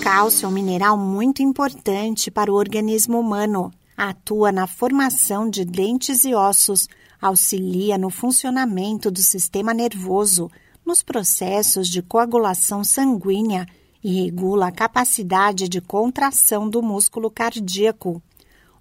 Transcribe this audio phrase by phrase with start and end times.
[0.00, 3.70] cálcio é um mineral muito importante para o organismo humano.
[3.96, 6.88] Atua na formação de dentes e ossos,
[7.20, 10.50] auxilia no funcionamento do sistema nervoso,
[10.84, 13.66] nos processos de coagulação sanguínea
[14.02, 18.22] e regula a capacidade de contração do músculo cardíaco.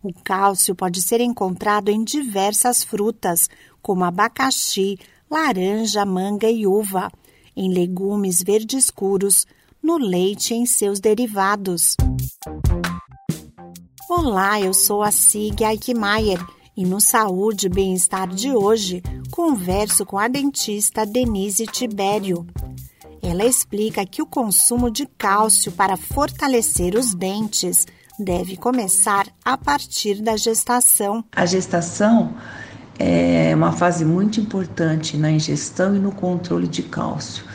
[0.04, 3.50] O cálcio pode ser encontrado em diversas frutas,
[3.82, 7.11] como abacaxi, laranja, manga e uva,
[7.55, 9.47] em legumes verde escuros,
[9.86, 11.96] no leite e em seus derivados.
[14.10, 16.43] Olá, eu sou a Sig Eichmeier
[16.76, 22.48] e no Saúde e Bem-Estar de hoje converso com a dentista Denise Tibério.
[23.21, 27.86] Ela explica que o consumo de cálcio para fortalecer os dentes
[28.18, 31.24] deve começar a partir da gestação.
[31.32, 32.34] A gestação
[32.98, 37.45] é uma fase muito importante na ingestão e no controle de cálcio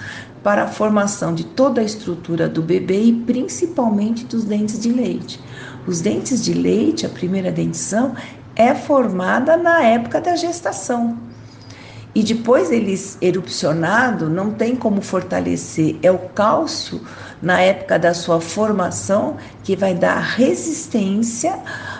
[0.43, 5.41] para a formação de toda a estrutura do bebê e principalmente dos dentes de leite.
[5.87, 8.15] Os dentes de leite, a primeira dentição,
[8.55, 11.19] é formada na época da gestação.
[12.15, 15.97] E depois eles erupcionado, não tem como fortalecer.
[16.02, 17.01] É o cálcio
[17.41, 21.59] na época da sua formação que vai dar resistência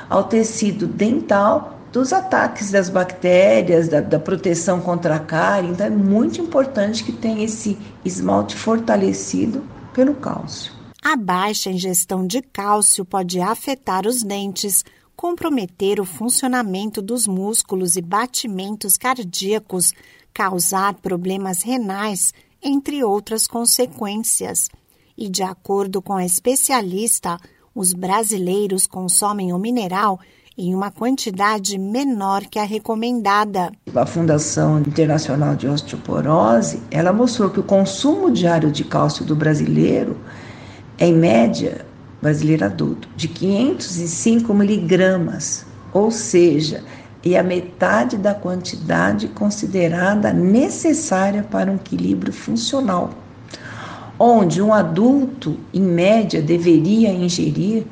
[0.08, 5.70] ao tecido dental dos ataques das bactérias, da, da, proteção contra a cárie.
[5.70, 10.72] Então é muito importante que tenha esse esmalte fortalecido pelo cálcio.
[11.02, 14.84] A baixa ingestão de cálcio pode afetar os dentes,
[15.16, 19.92] comprometer o funcionamento dos músculos e batimentos cardíacos,
[20.32, 22.32] causar problemas renais,
[22.62, 24.69] entre outras consequências.
[25.16, 27.38] E de acordo com a especialista,
[27.75, 30.20] os brasileiros consomem o mineral
[30.56, 33.70] em uma quantidade menor que a recomendada.
[33.94, 40.16] A Fundação Internacional de Osteoporose, ela mostrou que o consumo diário de cálcio do brasileiro
[40.98, 41.86] é, em média,
[42.20, 46.84] brasileiro adulto, de 505 miligramas, ou seja,
[47.24, 53.10] é a metade da quantidade considerada necessária para um equilíbrio funcional,
[54.19, 57.86] onde um adulto, em média, deveria ingerir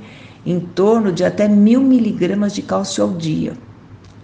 [0.49, 3.53] em torno de até mil miligramas de cálcio ao dia.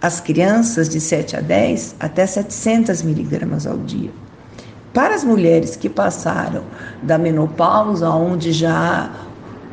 [0.01, 4.09] As crianças de 7 a 10, até 700 miligramas ao dia.
[4.91, 6.63] Para as mulheres que passaram
[7.03, 9.11] da menopausa, onde já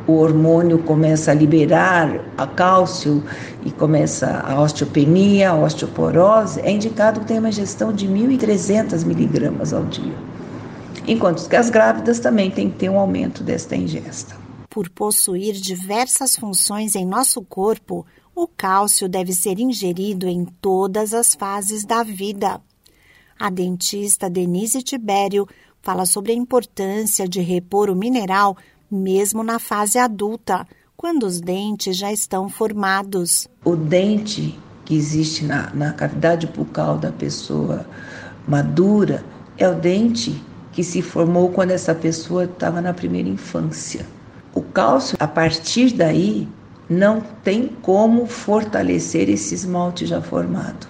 [0.05, 3.23] o hormônio começa a liberar a cálcio
[3.65, 9.85] e começa a osteopenia, a osteoporose, é indicado tem uma ingestão de 1.300 miligramas ao
[9.85, 10.13] dia.
[11.07, 14.42] Enquanto que as grávidas também têm que ter um aumento desta ingesta.
[14.73, 18.03] Por possuir diversas funções em nosso corpo,
[18.35, 22.59] o cálcio deve ser ingerido em todas as fases da vida.
[23.39, 25.47] A dentista Denise Tibério
[25.79, 28.57] fala sobre a importância de repor o mineral
[28.89, 30.67] mesmo na fase adulta,
[30.97, 33.47] quando os dentes já estão formados.
[33.63, 37.87] O dente que existe na, na cavidade bucal da pessoa
[38.47, 39.23] madura
[39.55, 44.03] é o dente que se formou quando essa pessoa estava na primeira infância.
[44.53, 46.47] O cálcio, a partir daí,
[46.89, 50.87] não tem como fortalecer esse esmalte já formado.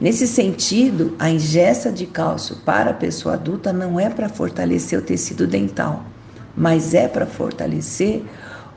[0.00, 5.02] Nesse sentido, a ingesta de cálcio para a pessoa adulta não é para fortalecer o
[5.02, 6.04] tecido dental,
[6.56, 8.22] mas é para fortalecer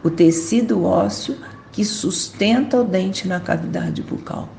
[0.03, 1.38] o tecido ósseo
[1.72, 4.49] que sustenta o dente na cavidade bucal.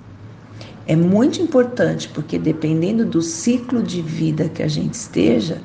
[0.86, 5.60] É muito importante porque, dependendo do ciclo de vida que a gente esteja,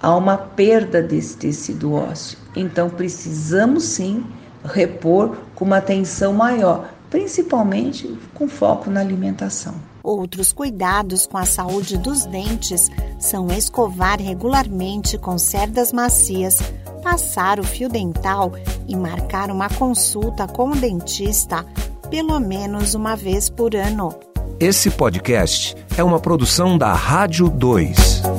[0.00, 2.38] há uma perda desse tecido ósseo.
[2.54, 4.24] Então, precisamos sim
[4.64, 9.74] repor com uma atenção maior, principalmente com foco na alimentação.
[10.02, 12.88] Outros cuidados com a saúde dos dentes
[13.18, 16.58] são escovar regularmente com cerdas macias,
[17.02, 18.52] passar o fio dental
[18.86, 21.64] e marcar uma consulta com o dentista
[22.10, 24.14] pelo menos uma vez por ano.
[24.58, 28.37] Esse podcast é uma produção da Rádio 2.